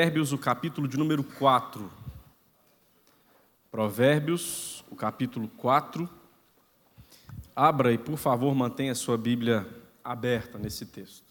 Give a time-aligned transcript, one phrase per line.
[0.00, 1.92] Provérbios, o capítulo de número 4.
[3.70, 6.08] Provérbios, o capítulo 4.
[7.54, 9.68] Abra e, por favor, mantenha sua Bíblia
[10.02, 11.26] aberta nesse texto.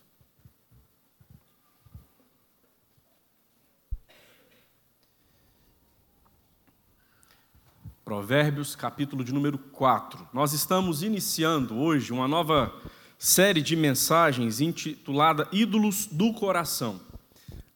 [8.06, 10.28] Provérbios, capítulo de número 4.
[10.32, 12.72] Nós estamos iniciando hoje uma nova
[13.18, 17.09] série de mensagens intitulada Ídolos do Coração.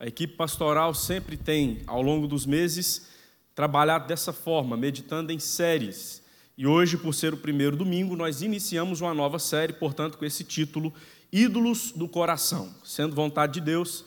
[0.03, 3.07] A equipe pastoral sempre tem, ao longo dos meses,
[3.55, 6.21] trabalhado dessa forma, meditando em séries.
[6.57, 10.43] E hoje, por ser o primeiro domingo, nós iniciamos uma nova série, portanto, com esse
[10.43, 10.93] título,
[11.31, 12.75] Ídolos do Coração.
[12.83, 14.03] Sendo vontade de Deus,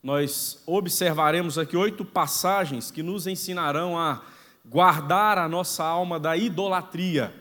[0.00, 4.22] nós observaremos aqui oito passagens que nos ensinarão a
[4.64, 7.34] guardar a nossa alma da idolatria.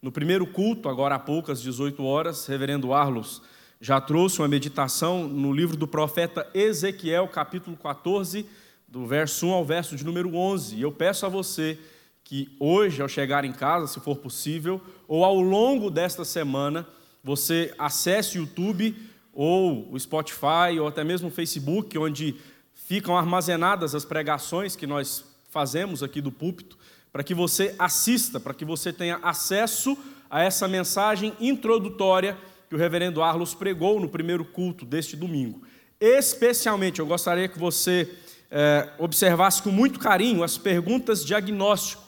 [0.00, 3.42] No primeiro culto, agora há poucas 18 horas, reverendo Arlos
[3.80, 8.46] já trouxe uma meditação no livro do profeta Ezequiel, capítulo 14,
[8.88, 10.76] do verso 1 ao verso de número 11.
[10.76, 11.78] E eu peço a você
[12.24, 16.86] que hoje, ao chegar em casa, se for possível, ou ao longo desta semana,
[17.22, 18.96] você acesse o YouTube
[19.32, 22.34] ou o Spotify ou até mesmo o Facebook, onde
[22.72, 26.78] ficam armazenadas as pregações que nós fazemos aqui do púlpito,
[27.12, 29.96] para que você assista, para que você tenha acesso
[30.30, 32.36] a essa mensagem introdutória
[32.68, 35.62] que o reverendo Arlos pregou no primeiro culto deste domingo.
[36.00, 38.10] Especialmente, eu gostaria que você
[38.50, 42.04] é, observasse com muito carinho as perguntas diagnóstico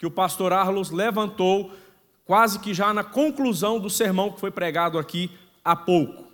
[0.00, 1.70] que o pastor Arlos levantou,
[2.24, 5.30] quase que já na conclusão do sermão que foi pregado aqui
[5.62, 6.24] há pouco.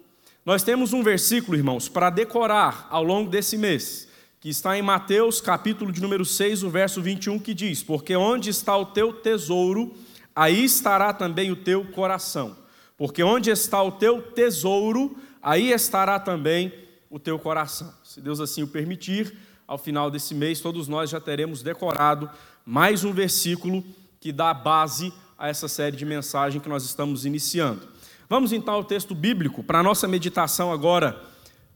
[0.45, 5.41] Nós temos um versículo, irmãos, para decorar ao longo desse mês, que está em Mateus,
[5.41, 9.93] capítulo de número 6, o verso 21, que diz: Porque onde está o teu tesouro,
[10.35, 12.57] aí estará também o teu coração.
[12.97, 16.73] Porque onde está o teu tesouro, aí estará também
[17.11, 17.93] o teu coração.
[18.03, 22.31] Se Deus assim o permitir, ao final desse mês, todos nós já teremos decorado
[22.65, 23.85] mais um versículo
[24.21, 27.87] que dá base a essa série de mensagem que nós estamos iniciando.
[28.29, 31.21] Vamos então ao texto bíblico para a nossa meditação agora,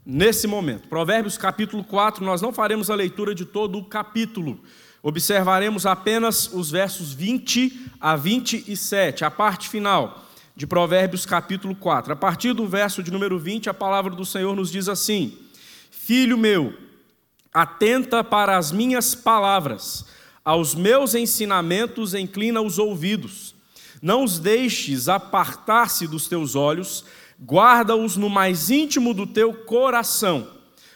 [0.05, 0.87] nesse momento.
[0.87, 4.59] Provérbios capítulo 4, nós não faremos a leitura de todo o capítulo,
[5.03, 10.25] observaremos apenas os versos 20 a 27, a parte final
[10.61, 12.13] de Provérbios capítulo 4.
[12.13, 15.35] A partir do verso de número 20, a palavra do Senhor nos diz assim:
[15.89, 16.77] Filho meu,
[17.51, 20.05] atenta para as minhas palavras,
[20.45, 23.55] aos meus ensinamentos inclina os ouvidos.
[24.03, 27.05] Não os deixes apartar-se dos teus olhos,
[27.43, 30.47] guarda-os no mais íntimo do teu coração,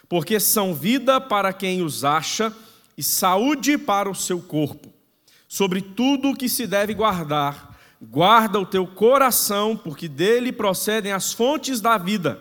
[0.08, 2.56] porque são vida para quem os acha
[2.96, 4.94] e saúde para o seu corpo.
[5.48, 11.32] Sobre tudo o que se deve guardar, Guarda o teu coração, porque dele procedem as
[11.32, 12.40] fontes da vida.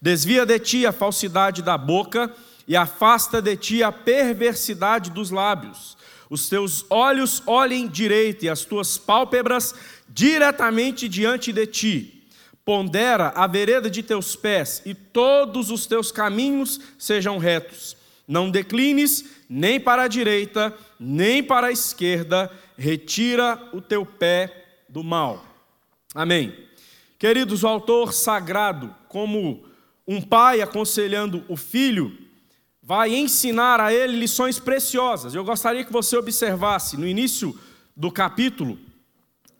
[0.00, 2.32] Desvia de ti a falsidade da boca
[2.66, 5.96] e afasta de ti a perversidade dos lábios.
[6.30, 9.74] Os teus olhos olhem direito e as tuas pálpebras
[10.08, 12.26] diretamente diante de ti.
[12.64, 17.94] Pondera a vereda de teus pés e todos os teus caminhos sejam retos.
[18.26, 22.50] Não declines nem para a direita, nem para a esquerda.
[22.76, 24.63] Retira o teu pé
[24.94, 25.44] do mal.
[26.14, 26.56] Amém.
[27.18, 29.64] Queridos, o autor sagrado, como
[30.06, 32.16] um pai aconselhando o filho,
[32.80, 35.34] vai ensinar a ele lições preciosas.
[35.34, 37.58] Eu gostaria que você observasse no início
[37.96, 38.78] do capítulo,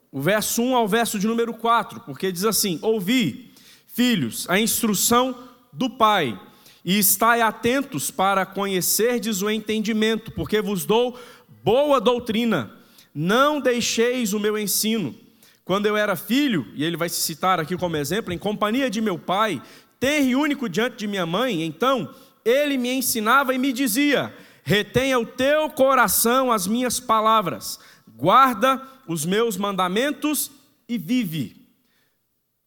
[0.09, 3.51] o verso 1 ao verso de número 4, porque diz assim: Ouvi,
[3.87, 5.37] filhos, a instrução
[5.73, 6.39] do pai,
[6.85, 11.19] e estai atentos para conhecerdes o entendimento, porque vos dou
[11.61, 12.71] boa doutrina.
[13.13, 15.24] Não deixeis o meu ensino.
[15.65, 19.01] Quando eu era filho, e ele vai se citar aqui como exemplo, em companhia de
[19.01, 19.59] meu pai,
[19.99, 22.13] ter e único diante de minha mãe, então
[22.45, 24.31] ele me ensinava e me dizia:
[24.63, 27.79] retenha o teu coração as minhas palavras,
[28.15, 30.51] guarda os meus mandamentos
[30.87, 31.65] e vive.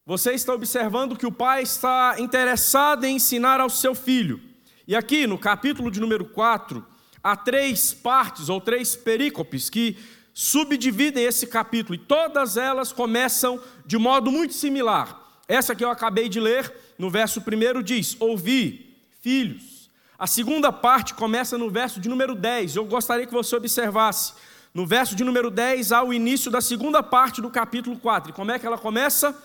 [0.04, 4.40] Você está observando que o pai está interessado em ensinar ao seu filho.
[4.88, 6.84] E aqui no capítulo de número 4,
[7.22, 9.96] há três partes ou três perícopes que
[10.40, 15.20] subdividem esse capítulo e todas elas começam de modo muito similar.
[15.48, 19.90] Essa que eu acabei de ler, no verso primeiro diz: Ouvi, filhos.
[20.16, 22.76] A segunda parte começa no verso de número 10.
[22.76, 24.32] Eu gostaria que você observasse.
[24.72, 28.30] No verso de número 10 há o início da segunda parte do capítulo 4.
[28.30, 29.36] E como é que ela começa?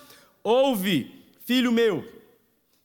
[0.44, 1.12] Ouve,
[1.44, 2.08] filho meu.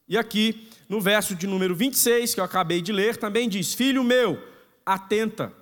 [0.07, 4.03] E aqui, no verso de número 26, que eu acabei de ler, também diz: Filho
[4.03, 4.41] meu,
[4.83, 5.58] atenta.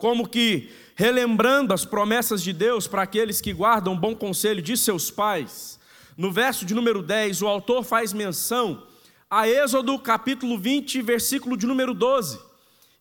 [0.00, 5.10] Como que relembrando as promessas de Deus para aqueles que guardam bom conselho de seus
[5.10, 5.78] pais.
[6.16, 8.82] No verso de número 10, o autor faz menção
[9.28, 12.40] a Êxodo capítulo 20, versículo de número 12.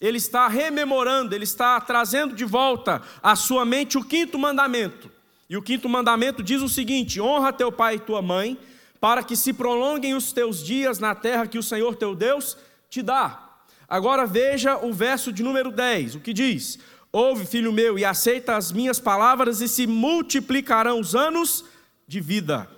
[0.01, 5.09] Ele está rememorando, ele está trazendo de volta à sua mente o quinto mandamento.
[5.49, 8.59] E o quinto mandamento diz o seguinte: honra teu pai e tua mãe,
[8.99, 12.57] para que se prolonguem os teus dias na terra que o Senhor teu Deus
[12.89, 13.48] te dá.
[13.89, 16.77] Agora veja o verso de número 10, o que diz:
[17.11, 21.65] Ouve, filho meu, e aceita as minhas palavras, e se multiplicarão os anos
[22.07, 22.69] de vida.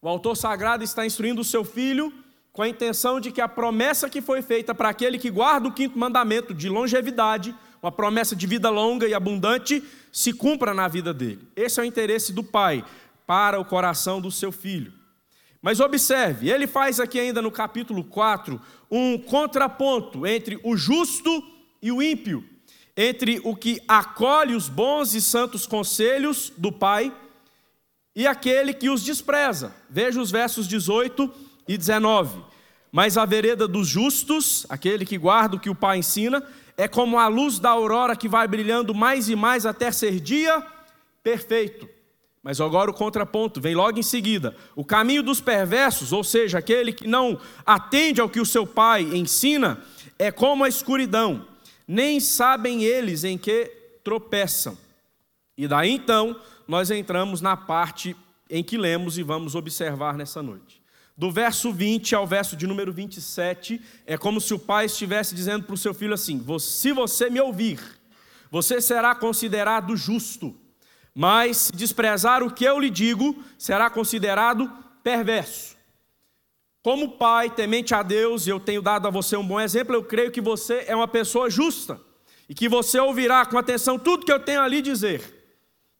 [0.00, 2.12] O autor sagrado está instruindo o seu filho
[2.52, 5.72] com a intenção de que a promessa que foi feita para aquele que guarda o
[5.72, 11.14] quinto mandamento de longevidade, uma promessa de vida longa e abundante, se cumpra na vida
[11.14, 11.48] dele.
[11.56, 12.84] Esse é o interesse do pai
[13.26, 14.92] para o coração do seu filho.
[15.62, 18.60] Mas observe, ele faz aqui ainda no capítulo 4
[18.90, 21.30] um contraponto entre o justo
[21.80, 22.44] e o ímpio,
[22.96, 27.14] entre o que acolhe os bons e santos conselhos do pai
[28.14, 29.72] e aquele que os despreza.
[29.88, 31.32] Veja os versos 18
[31.68, 32.42] e 19.
[32.90, 37.18] Mas a vereda dos justos, aquele que guarda o que o pai ensina, é como
[37.18, 40.60] a luz da aurora que vai brilhando mais e mais até ser dia
[41.22, 41.88] perfeito.
[42.42, 44.56] Mas agora o contraponto vem logo em seguida.
[44.74, 49.02] O caminho dos perversos, ou seja, aquele que não atende ao que o seu pai
[49.02, 49.80] ensina,
[50.18, 51.46] é como a escuridão.
[51.86, 53.70] Nem sabem eles em que
[54.02, 54.76] tropeçam.
[55.56, 56.34] E daí então,
[56.66, 58.16] nós entramos na parte
[58.50, 60.82] em que lemos e vamos observar nessa noite.
[61.16, 65.64] Do verso 20 ao verso de número 27, é como se o pai estivesse dizendo
[65.64, 67.78] para o seu filho assim: Se você me ouvir,
[68.50, 70.56] você será considerado justo
[71.14, 74.70] mas se desprezar o que eu lhe digo, será considerado
[75.02, 75.76] perverso.
[76.82, 80.02] Como pai temente a Deus, e eu tenho dado a você um bom exemplo, eu
[80.02, 82.00] creio que você é uma pessoa justa
[82.48, 85.22] e que você ouvirá com atenção tudo que eu tenho ali dizer.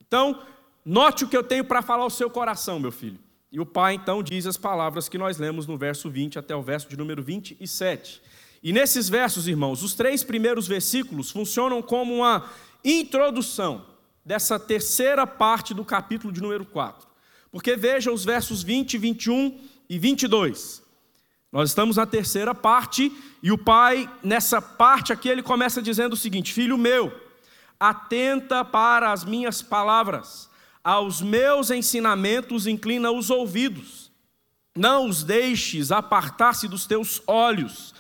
[0.01, 0.43] Então,
[0.85, 3.19] note o que eu tenho para falar ao seu coração, meu filho.
[3.51, 6.63] E o pai então diz as palavras que nós lemos no verso 20 até o
[6.63, 8.21] verso de número 27.
[8.63, 12.49] E nesses versos, irmãos, os três primeiros versículos funcionam como uma
[12.83, 13.92] introdução
[14.25, 17.09] dessa terceira parte do capítulo de número 4.
[17.51, 20.83] Porque veja os versos 20, 21 e 22.
[21.51, 26.17] Nós estamos na terceira parte e o pai, nessa parte aqui, ele começa dizendo o
[26.17, 27.13] seguinte: Filho meu,
[27.79, 30.49] atenta para as minhas palavras,
[30.83, 34.11] aos meus ensinamentos inclina os ouvidos,
[34.75, 37.95] não os deixes apartar-se dos teus olhos,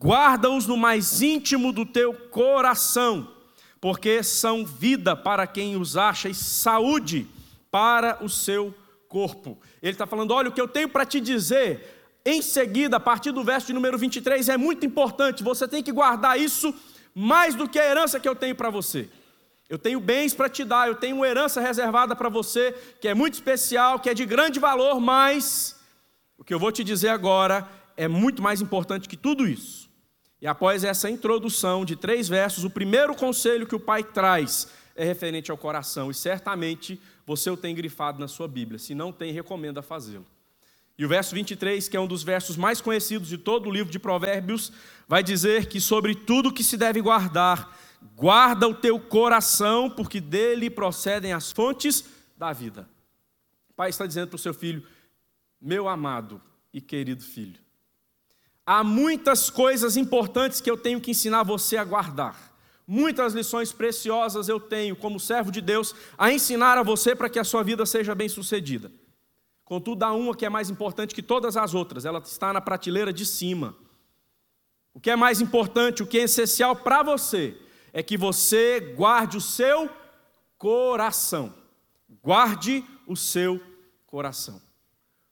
[0.00, 3.37] guarda-os no mais íntimo do teu coração
[3.80, 7.26] porque são vida para quem os acha e saúde
[7.70, 8.74] para o seu
[9.08, 9.58] corpo.
[9.82, 13.32] Ele está falando: olha, o que eu tenho para te dizer, em seguida, a partir
[13.32, 16.74] do verso de número 23, é muito importante, você tem que guardar isso
[17.14, 19.08] mais do que a herança que eu tenho para você.
[19.68, 23.14] Eu tenho bens para te dar, eu tenho uma herança reservada para você, que é
[23.14, 25.78] muito especial, que é de grande valor, mas
[26.38, 29.87] o que eu vou te dizer agora é muito mais importante que tudo isso.
[30.40, 35.04] E após essa introdução de três versos, o primeiro conselho que o pai traz é
[35.04, 38.78] referente ao coração, e certamente você o tem grifado na sua Bíblia.
[38.78, 40.26] Se não tem, recomenda fazê-lo.
[40.98, 43.92] E o verso 23, que é um dos versos mais conhecidos de todo o livro
[43.92, 44.72] de Provérbios,
[45.06, 47.78] vai dizer que sobre tudo que se deve guardar,
[48.16, 52.04] guarda o teu coração, porque dele procedem as fontes
[52.36, 52.88] da vida.
[53.70, 54.84] O pai está dizendo para o seu filho:
[55.60, 56.42] Meu amado
[56.72, 57.60] e querido filho,
[58.70, 62.52] Há muitas coisas importantes que eu tenho que ensinar você a guardar.
[62.86, 67.38] Muitas lições preciosas eu tenho, como servo de Deus, a ensinar a você para que
[67.38, 68.92] a sua vida seja bem sucedida.
[69.64, 73.10] Contudo, há uma que é mais importante que todas as outras, ela está na prateleira
[73.10, 73.74] de cima.
[74.92, 77.56] O que é mais importante, o que é essencial para você,
[77.90, 79.88] é que você guarde o seu
[80.58, 81.54] coração.
[82.22, 83.62] Guarde o seu
[84.06, 84.67] coração.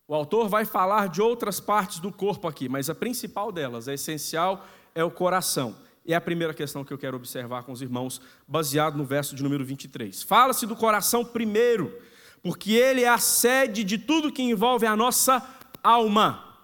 [0.08, 3.94] O autor vai falar de outras partes do corpo aqui, mas a principal delas, a
[3.94, 5.76] essencial, é o coração.
[6.04, 9.34] E é a primeira questão que eu quero observar com os irmãos, baseado no verso
[9.34, 10.22] de número 23.
[10.22, 12.00] Fala-se do coração primeiro,
[12.40, 15.44] porque ele é a sede de tudo que envolve a nossa
[15.82, 16.56] alma.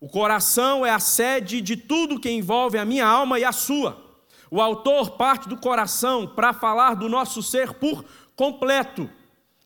[0.00, 4.00] O coração é a sede de tudo que envolve a minha alma e a sua.
[4.48, 8.04] O autor parte do coração para falar do nosso ser por
[8.36, 9.10] completo.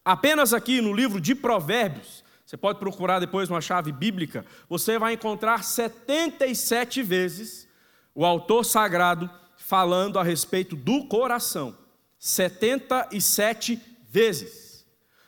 [0.03, 5.13] Apenas aqui no livro de Provérbios, você pode procurar depois uma chave bíblica, você vai
[5.13, 7.69] encontrar 77 vezes
[8.15, 11.77] o autor sagrado falando a respeito do coração.
[12.19, 13.79] 77
[14.09, 14.87] vezes.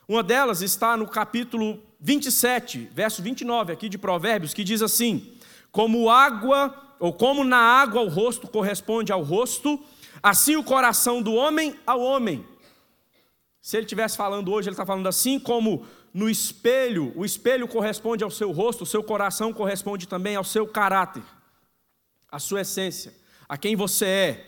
[0.08, 5.34] Uma delas está no capítulo 27, verso 29 aqui de Provérbios, que diz assim:
[5.70, 9.78] Como água, ou como na água o rosto corresponde ao rosto,
[10.22, 12.46] assim o coração do homem ao homem.
[13.60, 18.24] Se ele estivesse falando hoje, ele está falando assim como no espelho, o espelho corresponde
[18.24, 21.22] ao seu rosto, o seu coração corresponde também ao seu caráter,
[22.30, 23.14] à sua essência,
[23.48, 24.46] a quem você é.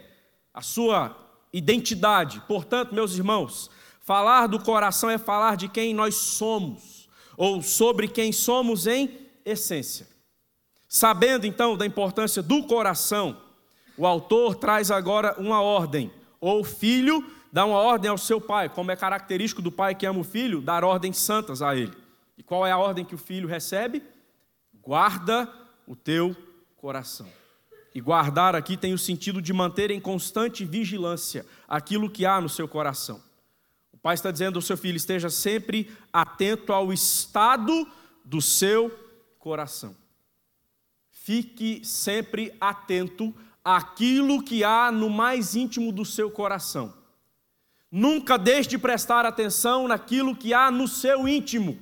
[0.54, 1.16] a sua
[1.52, 2.42] identidade.
[2.46, 8.32] Portanto, meus irmãos, falar do coração é falar de quem nós somos, ou sobre quem
[8.32, 10.06] somos em essência.
[10.88, 13.40] Sabendo então da importância do coração,
[13.96, 18.90] o autor traz agora uma ordem, ou filho dá uma ordem ao seu pai, como
[18.90, 21.92] é característico do pai que ama o filho, dar ordens santas a ele.
[22.38, 24.02] E qual é a ordem que o filho recebe?
[24.80, 25.52] Guarda
[25.86, 26.34] o teu
[26.76, 27.28] coração.
[27.94, 32.48] E guardar aqui tem o sentido de manter em constante vigilância aquilo que há no
[32.48, 33.22] seu coração.
[33.92, 37.86] O pai está dizendo ao seu filho: esteja sempre atento ao estado
[38.24, 38.90] do seu
[39.38, 39.94] coração.
[41.10, 47.01] Fique sempre atento àquilo que há no mais íntimo do seu coração.
[47.94, 51.78] Nunca deixe de prestar atenção naquilo que há no seu íntimo.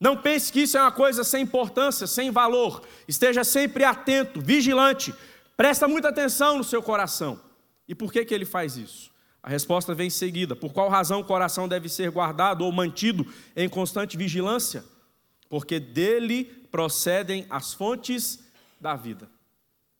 [0.00, 2.82] Não pense que isso é uma coisa sem importância, sem valor.
[3.06, 5.14] Esteja sempre atento, vigilante.
[5.58, 7.38] Presta muita atenção no seu coração.
[7.86, 9.10] E por que, que ele faz isso?
[9.42, 10.56] A resposta vem em seguida.
[10.56, 14.82] Por qual razão o coração deve ser guardado ou mantido em constante vigilância?
[15.50, 18.42] Porque dele procedem as fontes
[18.80, 19.28] da vida.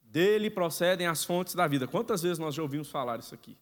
[0.03, 1.87] Dele procedem as fontes da vida.
[1.87, 3.55] Quantas vezes nós já ouvimos falar isso aqui?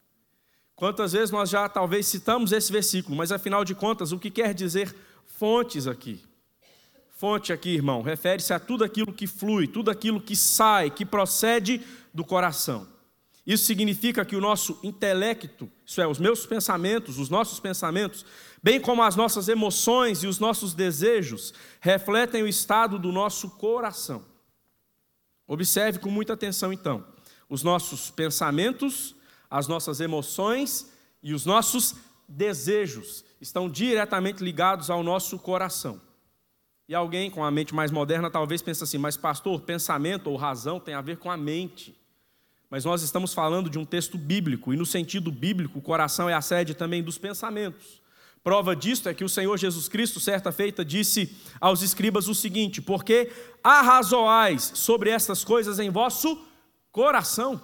[0.77, 4.53] Quantas vezes nós já talvez citamos esse versículo, mas afinal de contas, o que quer
[4.53, 6.23] dizer fontes aqui.
[7.17, 11.81] Fonte aqui, irmão, refere-se a tudo aquilo que flui, tudo aquilo que sai, que procede
[12.13, 12.87] do coração.
[13.47, 18.27] Isso significa que o nosso intelecto, isso é, os meus pensamentos, os nossos pensamentos,
[18.63, 24.23] bem como as nossas emoções e os nossos desejos, refletem o estado do nosso coração.
[25.47, 27.03] Observe com muita atenção, então,
[27.49, 29.16] os nossos pensamentos,
[29.51, 30.91] as nossas emoções
[31.23, 31.95] e os nossos
[32.29, 36.01] desejos estão diretamente ligados ao nosso coração.
[36.89, 40.79] E alguém com a mente mais moderna talvez pense assim, mas pastor, pensamento ou razão
[40.79, 41.97] tem a ver com a mente.
[42.71, 46.35] Mas nós estamos falando de um texto bíblico, e no sentido bíblico, o coração é
[46.35, 48.01] a sede também dos pensamentos.
[48.43, 52.81] Prova disto é que o Senhor Jesus Cristo, certa feita, disse aos escribas o seguinte:
[52.81, 56.41] Porque arrazoais sobre estas coisas em vosso
[56.93, 57.61] coração.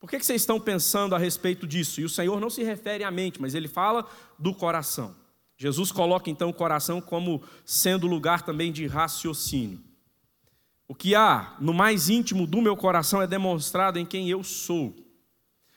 [0.00, 2.00] Por que vocês estão pensando a respeito disso?
[2.00, 5.14] E o Senhor não se refere à mente, mas ele fala do coração.
[5.58, 9.78] Jesus coloca então o coração como sendo lugar também de raciocínio.
[10.88, 14.96] O que há no mais íntimo do meu coração é demonstrado em quem eu sou.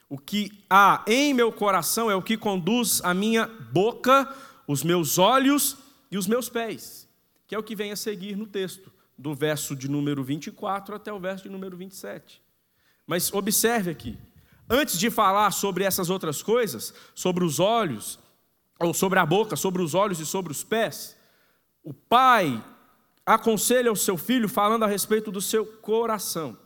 [0.07, 4.33] O que há em meu coração é o que conduz a minha boca,
[4.65, 5.77] os meus olhos
[6.09, 7.09] e os meus pés,
[7.45, 11.11] que é o que vem a seguir no texto, do verso de número 24 até
[11.11, 12.42] o verso de número 27.
[13.05, 14.17] Mas observe aqui,
[14.69, 18.19] antes de falar sobre essas outras coisas, sobre os olhos,
[18.79, 21.15] ou sobre a boca, sobre os olhos e sobre os pés,
[21.83, 22.63] o pai
[23.25, 26.57] aconselha o seu filho falando a respeito do seu coração.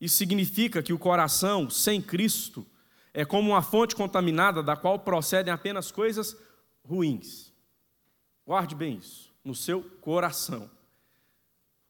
[0.00, 2.66] Isso significa que o coração sem Cristo
[3.12, 6.36] é como uma fonte contaminada da qual procedem apenas coisas
[6.84, 7.52] ruins.
[8.46, 10.70] Guarde bem isso no seu coração.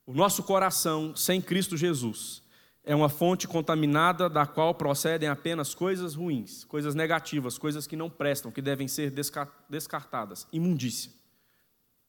[0.07, 2.43] O nosso coração sem Cristo Jesus
[2.91, 8.11] é uma fonte contaminada da qual procedem apenas coisas ruins, coisas negativas, coisas que não
[8.11, 9.15] prestam, que devem ser
[9.69, 10.45] descartadas.
[10.53, 11.13] Imundícia.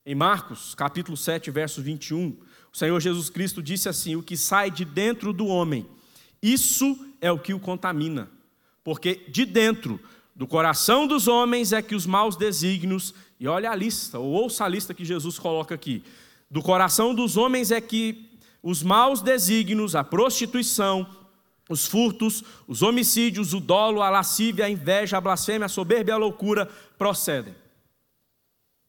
[0.04, 2.36] Em Marcos, capítulo 7, verso 21,
[2.74, 5.86] o Senhor Jesus Cristo disse assim: O que sai de dentro do homem,
[6.42, 8.28] isso é o que o contamina.
[8.84, 10.00] Porque de dentro
[10.36, 14.66] do coração dos homens é que os maus desígnios, e olha a lista, ou ouça
[14.66, 16.04] a lista que Jesus coloca aqui:
[16.50, 18.31] do coração dos homens é que
[18.64, 21.08] os maus desígnios, a prostituição,
[21.70, 26.14] os furtos, os homicídios, o dolo, a lascívia, a inveja, a blasfêmia, a soberba e
[26.14, 26.66] a loucura
[26.98, 27.56] procedem.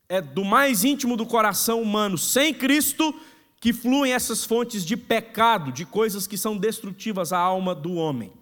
[0.09, 3.14] É do mais íntimo do coração humano, sem Cristo,
[3.61, 8.33] que fluem essas fontes de pecado, de coisas que são destrutivas à alma do homem.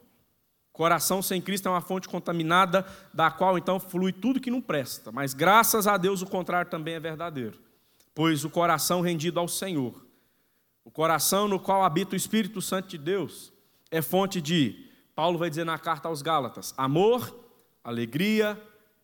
[0.73, 5.13] Coração sem Cristo é uma fonte contaminada, da qual então flui tudo que não presta.
[5.13, 7.59] Mas graças a Deus o contrário também é verdadeiro.
[8.15, 10.10] Pois o coração rendido ao Senhor
[10.85, 13.53] o coração no qual habita o Espírito Santo de Deus
[13.91, 17.37] é fonte de, Paulo vai dizer na carta aos Gálatas, amor,
[17.83, 18.61] alegria,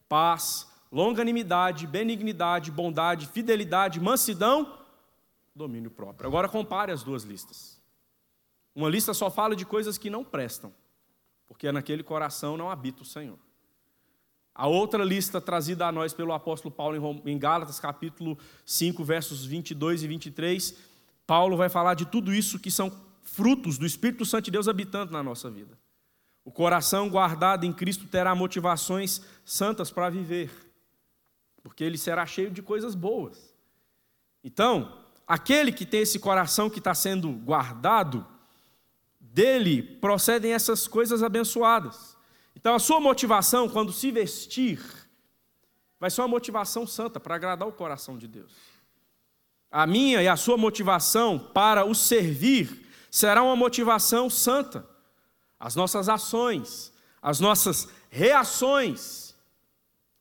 [0.08, 4.78] paz, longanimidade, benignidade, bondade, fidelidade, mansidão,
[5.54, 6.28] domínio próprio.
[6.28, 7.80] Agora compare as duas listas.
[8.74, 10.72] Uma lista só fala de coisas que não prestam,
[11.46, 13.38] porque naquele coração não habita o Senhor.
[14.54, 20.02] A outra lista trazida a nós pelo apóstolo Paulo em Gálatas, capítulo 5, versos 22
[20.02, 20.76] e 23,
[21.26, 22.92] Paulo vai falar de tudo isso que são
[23.22, 25.76] frutos do Espírito Santo de Deus habitando na nossa vida.
[26.44, 30.50] O coração guardado em Cristo terá motivações santas para viver,
[31.62, 33.52] porque ele será cheio de coisas boas.
[34.44, 38.24] Então, aquele que tem esse coração que está sendo guardado,
[39.18, 42.16] dele procedem essas coisas abençoadas.
[42.54, 44.80] Então, a sua motivação quando se vestir
[45.98, 48.52] vai ser uma motivação santa para agradar o coração de Deus.
[49.76, 54.88] A minha e a sua motivação para o servir será uma motivação santa.
[55.60, 56.90] As nossas ações,
[57.20, 59.34] as nossas reações,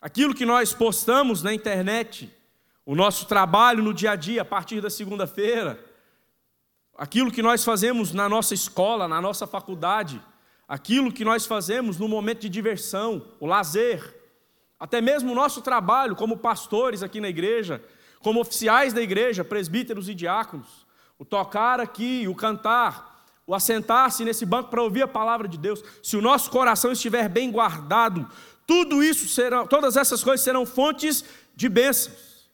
[0.01, 2.29] aquilo que nós postamos na internet,
[2.85, 5.79] o nosso trabalho no dia a dia, a partir da segunda-feira,
[6.97, 10.21] aquilo que nós fazemos na nossa escola, na nossa faculdade,
[10.67, 14.21] aquilo que nós fazemos no momento de diversão, o lazer,
[14.77, 17.81] até mesmo o nosso trabalho como pastores aqui na igreja,
[18.25, 20.88] como oficiais da igreja, presbíteros e diáconos,
[21.20, 25.84] o tocar aqui, o cantar, o assentar-se nesse banco para ouvir a palavra de Deus,
[26.01, 28.27] se o nosso coração estiver bem guardado,
[28.65, 31.24] tudo isso serão, todas essas coisas serão fontes
[31.55, 32.50] de bênçãos.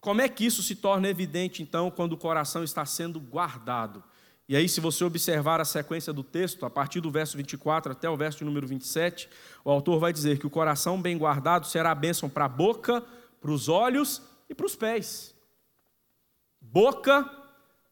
[0.00, 4.02] Como é que isso se torna evidente, então, quando o coração está sendo guardado?
[4.48, 8.10] E aí, se você observar a sequência do texto, a partir do verso 24 até
[8.10, 9.28] o verso número 27,
[9.64, 13.04] o autor vai dizer que o coração bem guardado será a bênção para a boca,
[13.40, 15.34] para os olhos e para os pés.
[16.60, 17.28] Boca,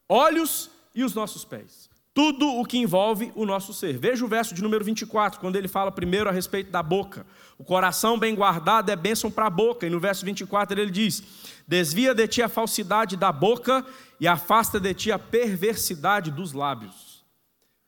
[0.08, 1.90] olhos e os nossos pés.
[2.14, 3.98] Tudo o que envolve o nosso ser.
[3.98, 7.26] Veja o verso de número 24, quando ele fala primeiro a respeito da boca.
[7.58, 9.86] O coração bem guardado é bênção para a boca.
[9.86, 11.22] E no verso 24 ele diz:
[11.66, 13.84] Desvia de ti a falsidade da boca
[14.20, 17.24] e afasta de ti a perversidade dos lábios.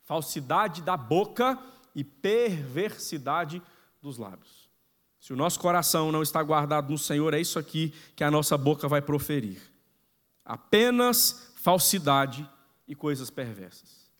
[0.05, 1.59] Falsidade da boca
[1.95, 3.63] e perversidade
[4.01, 4.64] dos lábios.
[5.25, 8.59] Se o nosso coração não está guardado no Senhor, é isso aqui que a nossa
[8.59, 9.59] boca vai proferir.
[10.45, 12.47] Apenas falsidade
[12.87, 14.11] e coisas perversas.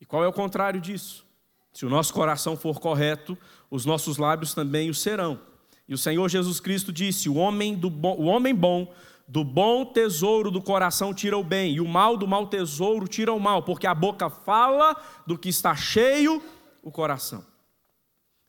[0.00, 1.24] E qual é o contrário disso?
[1.72, 3.38] Se o nosso coração for correto,
[3.70, 5.40] os nossos lábios também o serão.
[5.86, 8.92] E o Senhor Jesus Cristo disse: o homem, do bom, o homem bom,
[9.28, 13.32] do bom tesouro do coração tira o bem, e o mal do mau tesouro tira
[13.32, 16.42] o mal, porque a boca fala do que está cheio
[16.82, 17.51] o coração.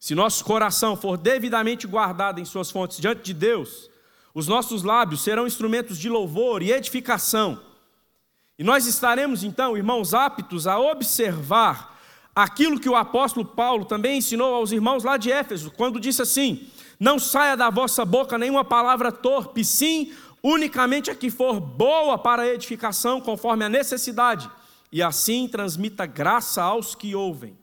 [0.04, 3.90] Se nosso coração for devidamente guardado em suas fontes diante de Deus,
[4.34, 7.58] os nossos lábios serão instrumentos de louvor e edificação
[8.58, 11.98] e nós estaremos então, irmãos, aptos a observar
[12.36, 16.68] aquilo que o apóstolo Paulo também ensinou aos irmãos lá de Éfeso, quando disse assim:
[17.00, 20.14] Não saia da vossa boca nenhuma palavra torpe, sim,
[20.44, 24.52] unicamente a que for boa para a edificação, conforme a necessidade,
[24.92, 27.63] e assim transmita graça aos que ouvem.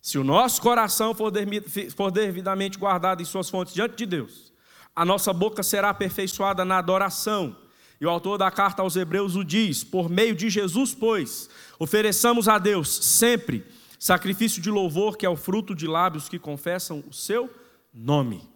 [0.00, 1.30] Se o nosso coração for
[2.10, 4.52] devidamente guardado em suas fontes diante de Deus,
[4.94, 7.56] a nossa boca será aperfeiçoada na adoração
[8.00, 12.48] e o autor da carta aos Hebreus o diz: por meio de Jesus, pois, ofereçamos
[12.48, 13.64] a Deus sempre
[13.98, 17.50] sacrifício de louvor, que é o fruto de lábios que confessam o seu
[17.92, 18.48] nome.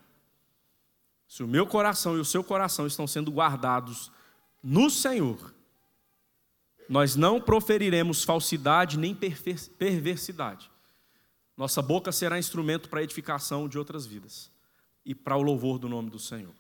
[1.29, 4.11] Se o meu coração e o seu coração estão sendo guardados
[4.63, 5.53] no Senhor,
[6.89, 10.71] nós não proferiremos falsidade nem perversidade.
[11.57, 14.51] Nossa boca será instrumento para a edificação de outras vidas
[15.05, 16.55] e para o louvor do nome do Senhor.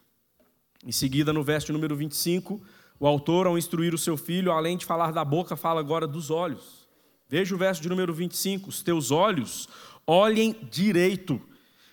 [0.84, 2.62] Em seguida, no verso número 25,
[3.00, 6.30] o autor, ao instruir o seu filho, além de falar da boca, fala agora dos
[6.30, 6.86] olhos.
[7.28, 9.68] Veja o verso de número 25: Os teus olhos
[10.06, 11.40] olhem direito,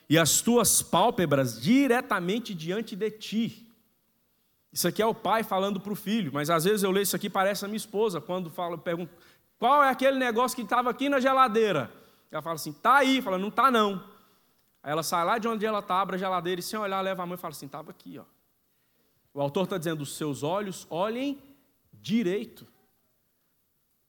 [0.10, 3.68] e as tuas pálpebras diretamente diante de ti.
[4.72, 7.16] Isso aqui é o pai falando para o filho, mas às vezes eu leio isso
[7.16, 9.12] aqui, parece a minha esposa, quando falo, pergunto,
[9.58, 11.92] qual é aquele negócio que estava aqui na geladeira?
[12.32, 14.04] Ela fala assim, tá aí, fala, não tá não.
[14.82, 17.22] Aí ela sai lá de onde ela está, abre a geladeira e sem olhar leva
[17.22, 18.24] a mão e fala assim, estava aqui, ó.
[19.34, 21.41] O autor está dizendo: os seus olhos olhem
[21.94, 22.67] direito.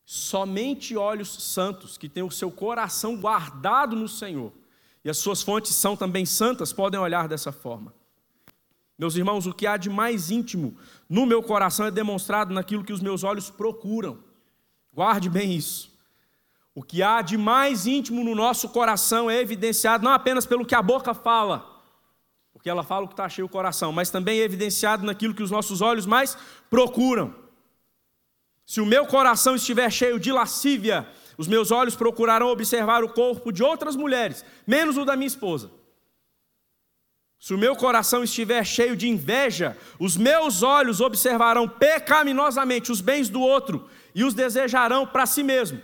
[0.05, 4.53] Somente olhos santos, que têm o seu coração guardado no Senhor,
[5.05, 7.95] e as suas fontes são também santas, podem olhar dessa forma.
[8.99, 10.77] Meus irmãos, o que há de mais íntimo
[11.09, 14.19] no meu coração é demonstrado naquilo que os meus olhos procuram.
[14.93, 15.92] Guarde bem isso.
[16.75, 20.75] O que há de mais íntimo no nosso coração é evidenciado não apenas pelo que
[20.75, 21.71] a boca fala,
[22.53, 25.43] porque ela fala o que está cheio o coração, mas também é evidenciado naquilo que
[25.43, 26.37] os nossos olhos mais
[26.71, 27.35] procuram.
[28.65, 31.07] Se o meu coração estiver cheio de lascívia,
[31.37, 35.71] os meus olhos procurarão observar o corpo de outras mulheres, menos o da minha esposa.
[37.39, 43.29] Se o meu coração estiver cheio de inveja, os meus olhos observarão pecaminosamente os bens
[43.29, 45.83] do outro e os desejarão para si mesmo,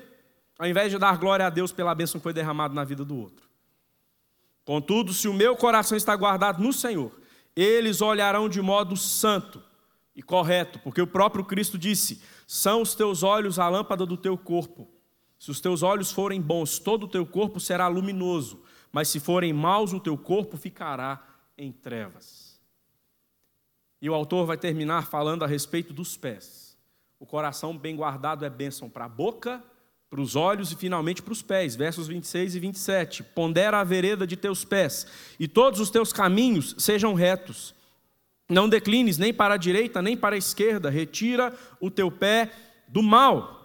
[0.58, 3.16] ao invés de dar glória a Deus pela bênção que foi derramada na vida do
[3.16, 3.48] outro.
[4.64, 7.12] Contudo, se o meu coração está guardado no Senhor,
[7.54, 9.62] eles olharão de modo santo
[10.14, 14.36] e correto, porque o próprio Cristo disse: São os teus olhos a lâmpada do teu
[14.36, 14.88] corpo.
[15.38, 19.52] Se os teus olhos forem bons, todo o teu corpo será luminoso, mas se forem
[19.52, 21.24] maus, o teu corpo ficará
[21.56, 22.60] em trevas.
[24.02, 26.76] E o autor vai terminar falando a respeito dos pés.
[27.18, 29.62] O coração bem guardado é bênção para a boca
[30.10, 31.76] para os olhos e finalmente para os pés.
[31.76, 33.22] Versos 26 e 27.
[33.22, 35.06] Pondera a vereda de teus pés,
[35.38, 37.74] e todos os teus caminhos sejam retos.
[38.48, 42.50] Não declines nem para a direita, nem para a esquerda, retira o teu pé
[42.88, 43.58] do mal.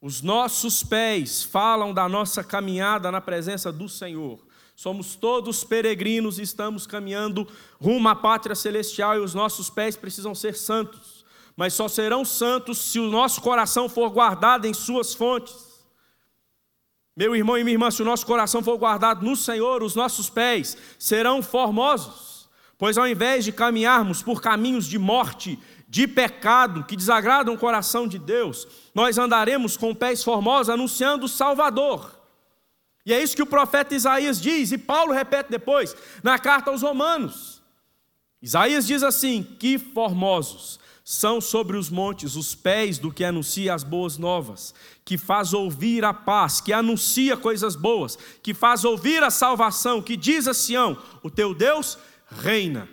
[0.00, 4.46] Os nossos pés falam da nossa caminhada na presença do Senhor.
[4.74, 7.46] Somos todos peregrinos e estamos caminhando
[7.80, 11.17] rumo à pátria celestial e os nossos pés precisam ser santos.
[11.58, 15.56] Mas só serão santos se o nosso coração for guardado em suas fontes.
[17.16, 20.30] Meu irmão e minha irmã, se o nosso coração for guardado no Senhor, os nossos
[20.30, 22.48] pés serão formosos.
[22.78, 28.06] Pois ao invés de caminharmos por caminhos de morte, de pecado, que desagradam o coração
[28.06, 32.20] de Deus, nós andaremos com pés formosos anunciando o Salvador.
[33.04, 36.82] E é isso que o profeta Isaías diz, e Paulo repete depois, na carta aos
[36.82, 37.60] Romanos.
[38.40, 40.78] Isaías diz assim: Que formosos
[41.10, 44.74] são sobre os montes os pés do que anuncia as boas novas,
[45.06, 50.18] que faz ouvir a paz, que anuncia coisas boas, que faz ouvir a salvação, que
[50.18, 52.86] diz a Sião: O teu Deus reina.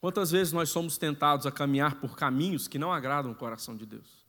[0.00, 3.84] Quantas vezes nós somos tentados a caminhar por caminhos que não agradam o coração de
[3.84, 4.24] Deus?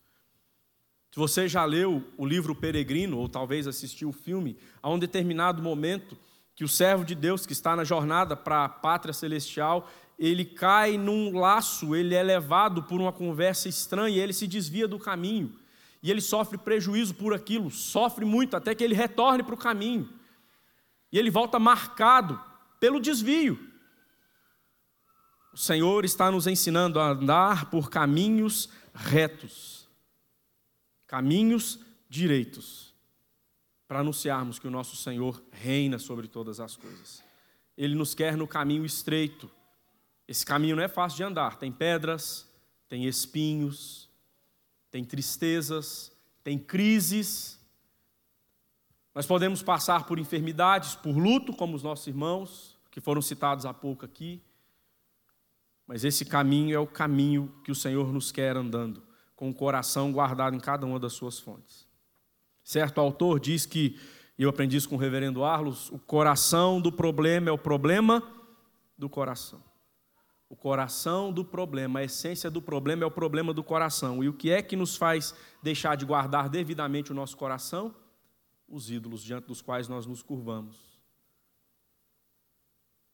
[1.12, 5.62] Se você já leu o livro Peregrino, ou talvez assistiu o filme, a um determinado
[5.62, 6.18] momento
[6.56, 9.88] que o servo de Deus que está na jornada para a pátria celestial,
[10.18, 14.98] ele cai num laço, ele é levado por uma conversa estranha, ele se desvia do
[14.98, 15.54] caminho.
[16.02, 20.10] E ele sofre prejuízo por aquilo, sofre muito até que ele retorne para o caminho.
[21.12, 22.42] E ele volta marcado
[22.80, 23.60] pelo desvio.
[25.54, 29.78] O Senhor está nos ensinando a andar por caminhos retos
[31.08, 32.94] caminhos direitos,
[33.88, 37.24] para anunciarmos que o nosso Senhor reina sobre todas as coisas.
[37.78, 39.50] Ele nos quer no caminho estreito.
[40.28, 42.48] Esse caminho não é fácil de andar, tem pedras,
[42.90, 44.10] tem espinhos,
[44.92, 46.12] tem tristezas,
[46.44, 47.60] tem crises.
[49.16, 53.74] Nós podemos passar por enfermidades, por luto, como os nossos irmãos, que foram citados há
[53.74, 54.42] pouco aqui.
[55.86, 60.12] Mas esse caminho é o caminho que o Senhor nos quer andando com o coração
[60.12, 61.88] guardado em cada uma das suas fontes.
[62.64, 63.98] Certo autor diz que,
[64.38, 68.22] e eu aprendi isso com o reverendo Arlos, o coração do problema é o problema
[68.98, 69.67] do coração.
[70.50, 74.24] O coração do problema, a essência do problema é o problema do coração.
[74.24, 77.94] E o que é que nos faz deixar de guardar devidamente o nosso coração?
[78.68, 80.98] Os ídolos diante dos quais nós nos curvamos.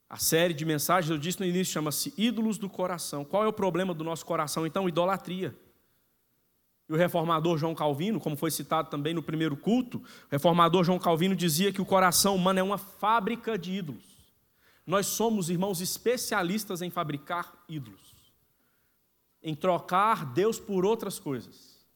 [0.08, 3.24] A série de mensagens, eu disse no início, chama-se Ídolos do Coração.
[3.24, 4.64] Qual é o problema do nosso coração?
[4.64, 5.56] Então, idolatria.
[6.88, 11.00] E o reformador João Calvino, como foi citado também no primeiro culto, o reformador João
[11.00, 14.13] Calvino dizia que o coração humano é uma fábrica de ídolos.
[14.86, 18.14] Nós somos, irmãos, especialistas em fabricar ídolos,
[19.42, 21.86] em trocar Deus por outras coisas.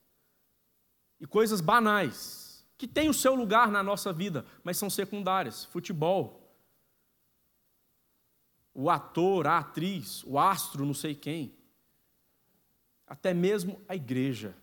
[1.20, 5.64] E coisas banais, que têm o seu lugar na nossa vida, mas são secundárias.
[5.64, 6.56] Futebol,
[8.72, 11.54] o ator, a atriz, o astro, não sei quem,
[13.06, 14.54] até mesmo a igreja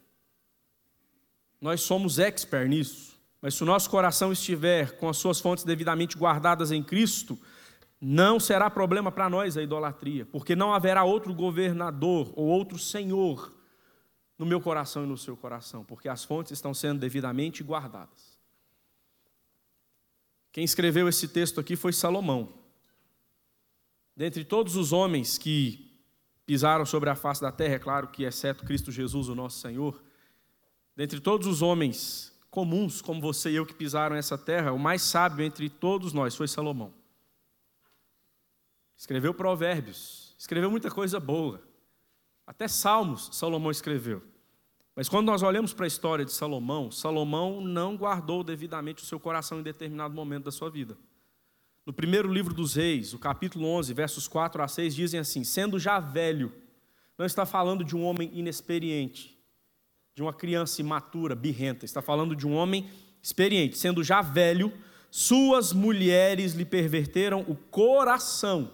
[1.65, 3.19] nós somos expert nisso.
[3.41, 7.39] Mas se o nosso coração estiver com as suas fontes devidamente guardadas em Cristo,
[7.99, 13.53] não será problema para nós a idolatria, porque não haverá outro governador ou outro senhor
[14.37, 18.37] no meu coração e no seu coração, porque as fontes estão sendo devidamente guardadas.
[20.51, 22.53] Quem escreveu esse texto aqui foi Salomão.
[24.15, 25.99] Dentre todos os homens que
[26.45, 30.01] pisaram sobre a face da terra, é claro que exceto Cristo Jesus, o nosso Senhor,
[30.95, 35.01] Dentre todos os homens comuns, como você e eu que pisaram essa terra, o mais
[35.01, 36.93] sábio entre todos nós foi Salomão.
[38.97, 41.61] Escreveu provérbios, escreveu muita coisa boa.
[42.47, 44.21] Até salmos Salomão escreveu.
[44.95, 49.19] Mas quando nós olhamos para a história de Salomão, Salomão não guardou devidamente o seu
[49.19, 50.97] coração em determinado momento da sua vida.
[51.85, 55.77] No primeiro livro dos Reis, o capítulo 11, versos 4 a 6, dizem assim: Sendo
[55.77, 56.51] já velho,
[57.17, 59.37] não está falando de um homem inexperiente,
[60.15, 62.89] de uma criança imatura, birrenta, está falando de um homem
[63.21, 64.71] experiente, sendo já velho,
[65.11, 68.71] suas mulheres lhe perverteram o coração.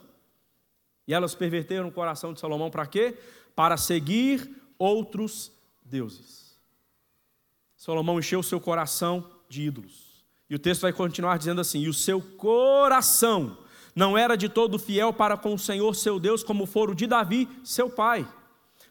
[1.08, 3.18] E elas perverteram o coração de Salomão para quê?
[3.56, 5.52] Para seguir outros
[5.84, 6.58] deuses.
[7.76, 10.24] Salomão encheu o seu coração de ídolos.
[10.50, 13.58] E o texto vai continuar dizendo assim: E o seu coração
[13.96, 17.08] não era de todo fiel para com o Senhor seu Deus, como for o de
[17.08, 18.28] Davi, seu pai.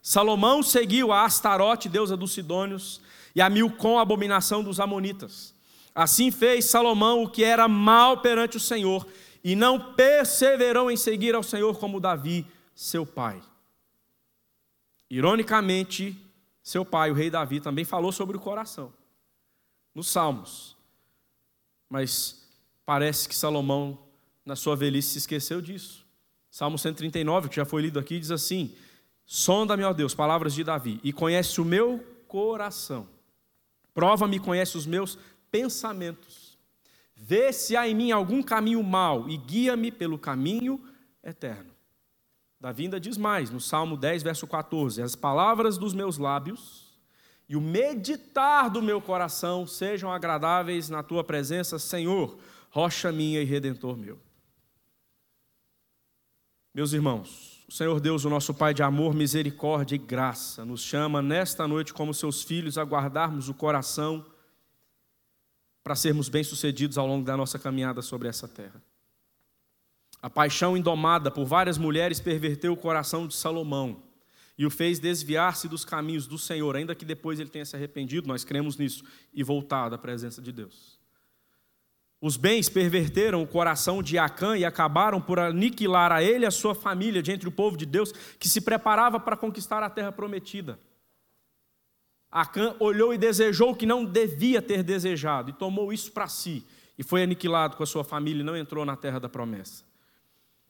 [0.02, 3.00] Salomão seguiu a Astarote, deusa dos Sidônios,
[3.34, 5.54] e a Milcom, a abominação dos Amonitas.
[5.94, 9.06] Assim fez Salomão o que era mal perante o Senhor,
[9.42, 13.42] e não perseverou em seguir ao Senhor como Davi, seu pai.
[15.08, 16.16] Ironicamente,
[16.62, 18.92] seu pai, o rei Davi, também falou sobre o coração.
[19.94, 20.76] nos Salmos.
[21.88, 22.46] Mas
[22.86, 23.98] parece que Salomão,
[24.44, 26.06] na sua velhice, se esqueceu disso.
[26.50, 28.74] Salmo 139, que já foi lido aqui, diz assim:
[29.26, 33.08] Sonda-me, ó Deus, palavras de Davi, e conhece o meu coração.
[33.92, 35.18] Prova-me conhece os meus
[35.50, 36.39] pensamentos.
[37.30, 40.80] Vê se há em mim algum caminho mau e guia-me pelo caminho
[41.22, 41.70] eterno.
[42.58, 46.98] Davi ainda diz mais, no Salmo 10, verso 14: As palavras dos meus lábios
[47.48, 52.36] e o meditar do meu coração sejam agradáveis na tua presença, Senhor,
[52.68, 54.18] rocha minha e redentor meu.
[56.74, 61.22] Meus irmãos, o Senhor Deus, o nosso Pai de amor, misericórdia e graça, nos chama
[61.22, 64.26] nesta noite como seus filhos a guardarmos o coração
[65.90, 68.80] para sermos bem-sucedidos ao longo da nossa caminhada sobre essa terra.
[70.22, 74.00] A paixão indomada por várias mulheres perverteu o coração de Salomão
[74.56, 78.28] e o fez desviar-se dos caminhos do Senhor, ainda que depois ele tenha se arrependido,
[78.28, 79.02] nós cremos nisso,
[79.34, 81.00] e voltado à presença de Deus.
[82.20, 86.52] Os bens perverteram o coração de Acã e acabaram por aniquilar a ele e a
[86.52, 90.12] sua família de entre o povo de Deus que se preparava para conquistar a terra
[90.12, 90.78] prometida.
[92.30, 96.64] Acã olhou e desejou o que não devia ter desejado e tomou isso para si
[96.96, 99.82] e foi aniquilado com a sua família e não entrou na terra da promessa.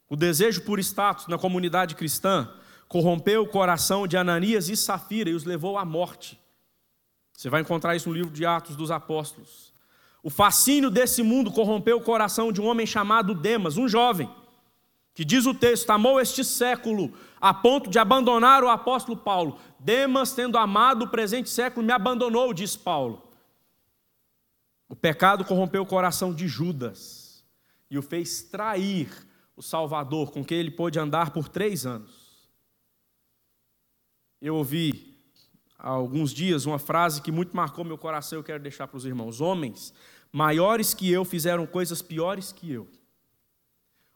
[0.09, 2.49] O desejo por status na comunidade cristã
[2.87, 6.39] corrompeu o coração de Ananias e Safira e os levou à morte.
[7.31, 9.71] Você vai encontrar isso no livro de Atos dos Apóstolos.
[10.23, 14.29] O fascínio desse mundo corrompeu o coração de um homem chamado Demas, um jovem,
[15.13, 19.59] que diz o texto, amou este século a ponto de abandonar o apóstolo Paulo.
[19.79, 23.27] Demas, tendo amado o presente século, me abandonou, diz Paulo.
[24.87, 27.43] O pecado corrompeu o coração de Judas
[27.89, 29.09] e o fez trair
[29.55, 32.21] o Salvador, com quem ele pôde andar por três anos
[34.41, 35.15] eu ouvi
[35.77, 38.97] há alguns dias uma frase que muito marcou meu coração e eu quero deixar para
[38.97, 39.39] os irmãos.
[39.39, 39.93] Homens
[40.31, 42.87] maiores que eu fizeram coisas piores que eu.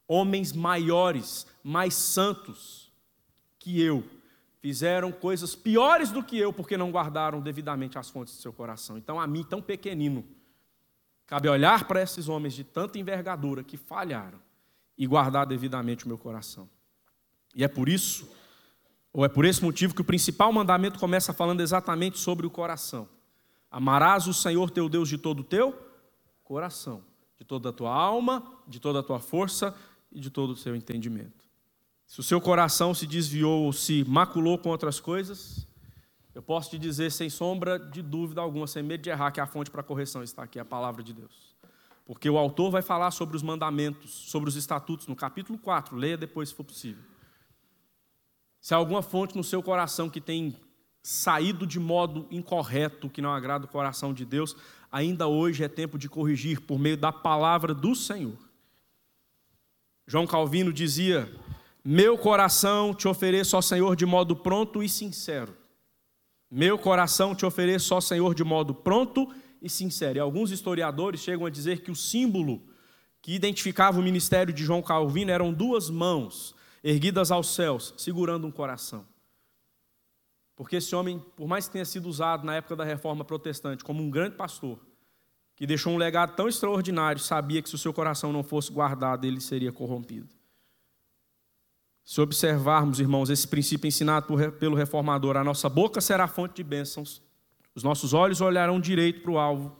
[0.07, 2.91] Homens maiores, mais santos
[3.57, 4.03] que eu,
[4.59, 8.97] fizeram coisas piores do que eu porque não guardaram devidamente as fontes do seu coração.
[8.97, 10.25] Então, a mim, tão pequenino,
[11.25, 14.39] cabe olhar para esses homens de tanta envergadura que falharam
[14.97, 16.69] e guardar devidamente o meu coração.
[17.55, 18.29] E é por isso
[19.13, 23.07] ou é por esse motivo que o principal mandamento começa falando exatamente sobre o coração.
[23.71, 25.73] Amarás o Senhor teu Deus de todo o teu
[26.43, 27.01] coração,
[27.37, 29.73] de toda a tua alma, de toda a tua força
[30.15, 31.45] e de todo o seu entendimento.
[32.07, 35.67] Se o seu coração se desviou ou se maculou com outras coisas,
[36.33, 39.45] eu posso te dizer sem sombra de dúvida alguma, sem medo de errar, que a
[39.45, 41.55] fonte para a correção está aqui, a palavra de Deus.
[42.05, 46.17] Porque o autor vai falar sobre os mandamentos, sobre os estatutos, no capítulo 4, leia
[46.17, 47.03] depois se for possível.
[48.61, 50.55] Se há alguma fonte no seu coração que tem
[51.01, 54.55] saído de modo incorreto, que não agrada o coração de Deus,
[54.91, 58.37] ainda hoje é tempo de corrigir por meio da palavra do Senhor.
[60.07, 61.29] João Calvino dizia:
[61.83, 65.55] Meu coração te ofereço, ó Senhor, de modo pronto e sincero.
[66.49, 70.17] Meu coração te ofereço, ó Senhor, de modo pronto e sincero.
[70.17, 72.61] E alguns historiadores chegam a dizer que o símbolo
[73.21, 78.51] que identificava o ministério de João Calvino eram duas mãos erguidas aos céus, segurando um
[78.51, 79.05] coração.
[80.55, 84.03] Porque esse homem, por mais que tenha sido usado na época da reforma protestante como
[84.03, 84.79] um grande pastor,
[85.55, 89.25] que deixou um legado tão extraordinário, sabia que se o seu coração não fosse guardado,
[89.25, 90.29] ele seria corrompido.
[92.03, 94.27] Se observarmos, irmãos, esse princípio ensinado
[94.59, 97.21] pelo reformador, a nossa boca será fonte de bênçãos,
[97.73, 99.75] os nossos olhos olharão direito para o alvo,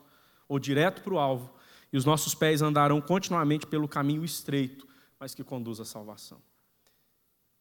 [0.48, 1.54] ou direto para o alvo,
[1.94, 4.88] e os nossos pés andarão continuamente pelo caminho estreito,
[5.20, 6.42] mas que conduz à salvação.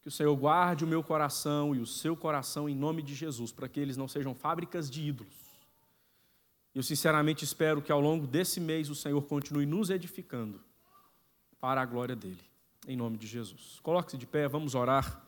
[0.01, 3.51] Que o Senhor guarde o meu coração e o seu coração em nome de Jesus,
[3.51, 5.44] para que eles não sejam fábricas de ídolos.
[6.75, 10.61] Eu sinceramente espero que ao longo desse mês o Senhor continue nos edificando
[11.57, 12.43] para a glória dele,
[12.85, 13.79] em nome de Jesus.
[13.81, 15.24] Coloque-se de pé, vamos orar.